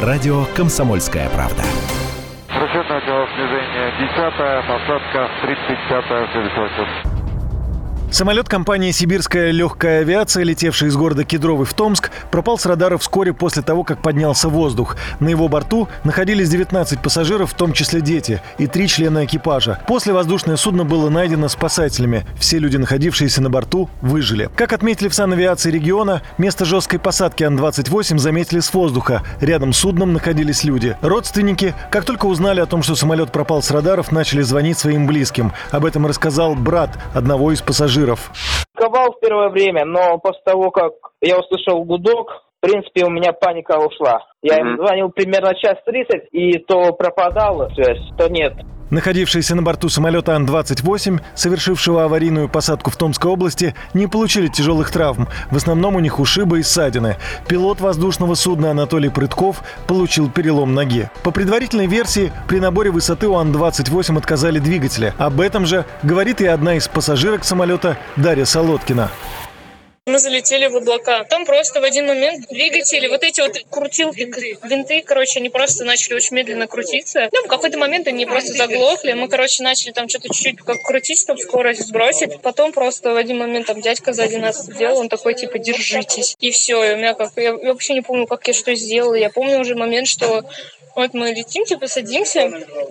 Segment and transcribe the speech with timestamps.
[0.00, 1.62] Радио «Комсомольская правда».
[2.48, 4.16] Расчетное телоснижение 10
[4.66, 6.68] посадка 35 следующего
[8.12, 13.32] Самолет компании «Сибирская легкая авиация», летевший из города Кедровый в Томск, пропал с радара вскоре
[13.32, 14.96] после того, как поднялся воздух.
[15.20, 19.78] На его борту находились 19 пассажиров, в том числе дети, и три члена экипажа.
[19.86, 22.26] После воздушное судно было найдено спасателями.
[22.36, 24.50] Все люди, находившиеся на борту, выжили.
[24.56, 29.22] Как отметили в санавиации региона, место жесткой посадки Ан-28 заметили с воздуха.
[29.40, 30.96] Рядом с судном находились люди.
[31.00, 35.52] Родственники, как только узнали о том, что самолет пропал с радаров, начали звонить своим близким.
[35.70, 38.30] Об этом рассказал брат одного из пассажиров пассажиров.
[38.74, 43.32] Ковал в первое время, но после того, как я услышал гудок, в принципе, у меня
[43.32, 44.26] паника ушла.
[44.42, 44.60] Я mm-hmm.
[44.60, 48.54] им звонил примерно час тридцать, и то пропадала связь, то нет.
[48.90, 55.28] Находившиеся на борту самолета Ан-28, совершившего аварийную посадку в Томской области, не получили тяжелых травм.
[55.50, 57.16] В основном у них ушибы и ссадины.
[57.48, 61.08] Пилот воздушного судна Анатолий Прытков получил перелом ноги.
[61.22, 65.14] По предварительной версии, при наборе высоты у Ан-28 отказали двигатели.
[65.18, 69.10] Об этом же говорит и одна из пассажирок самолета Дарья Солодкина.
[70.10, 71.22] Мы залетели в облака.
[71.22, 74.22] Там просто в один момент двигатели, вот эти вот крутилки,
[74.66, 77.28] винты, короче, они просто начали очень медленно крутиться.
[77.32, 79.12] Ну, в какой-то момент они просто заглохли.
[79.12, 82.40] Мы, короче, начали там что-то чуть-чуть как крутить, чтобы скорость сбросить.
[82.40, 86.36] Потом просто в один момент там дядька сзади нас сделал, он такой, типа, держитесь.
[86.40, 87.30] И все, и у меня как...
[87.36, 89.14] Я вообще не помню, как я что сделала.
[89.14, 90.44] Я помню уже момент, что
[90.96, 92.50] вот мы летим, типа садимся,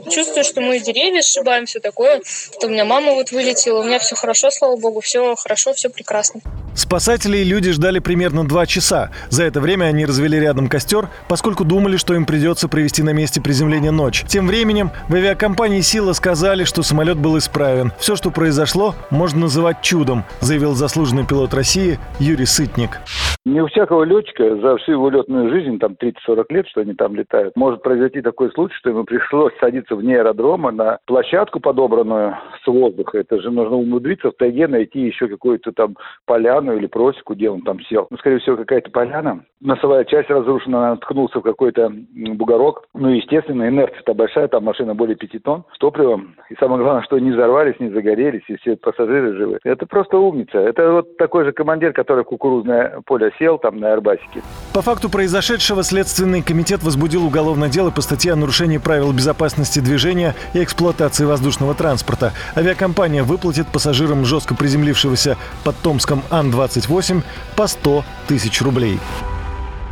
[0.09, 2.21] чувствую, что мы деревья сшибаем, все такое.
[2.55, 5.89] Это у меня мама вот вылетела, у меня все хорошо, слава богу, все хорошо, все
[5.89, 6.41] прекрасно.
[6.79, 9.11] Спасателей люди ждали примерно два часа.
[9.27, 13.41] За это время они развели рядом костер, поскольку думали, что им придется провести на месте
[13.41, 14.23] приземления ночь.
[14.29, 17.91] Тем временем в авиакомпании «Сила» сказали, что самолет был исправен.
[17.99, 23.01] Все, что произошло, можно называть чудом, заявил заслуженный пилот России Юрий Сытник.
[23.49, 27.15] Не у всякого летчика за всю его летную жизнь, там 30-40 лет, что они там
[27.15, 32.67] летают, может произойти такой случай, что ему пришлось садиться вне аэродрома на площадку, подобранную с
[32.67, 33.17] воздуха.
[33.17, 35.95] Это же нужно умудриться в тайге найти еще какую-то там
[36.27, 38.05] поляну или просеку, где он там сел.
[38.11, 39.43] Ну, скорее всего, какая-то поляна.
[39.61, 42.83] Носовая часть разрушена, наткнулся в какой-то бугорок.
[42.93, 46.35] Ну, естественно, инерция-то большая, там машина более 5 тонн с топливом.
[46.51, 49.57] И самое главное, что не взорвались, не загорелись, и все пассажиры живы.
[49.63, 50.59] Это просто умница.
[50.59, 54.43] Это вот такой же командир, который кукурузное поле сел там на Арбасике.
[54.73, 60.35] По факту произошедшего Следственный комитет возбудил уголовное дело по статье о нарушении правил безопасности движения
[60.53, 62.33] и эксплуатации воздушного транспорта.
[62.55, 67.23] Авиакомпания выплатит пассажирам жестко приземлившегося под Томском Ан-28
[67.55, 68.99] по 100 тысяч рублей.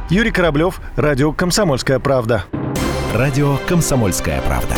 [0.10, 2.46] Юрий Кораблев, Радио «Комсомольская правда».
[3.14, 4.76] Радио «Комсомольская правда».